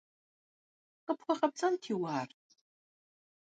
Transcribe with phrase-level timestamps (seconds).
[1.05, 2.29] КъыпхуэгъэпцӀэнти уэ ар!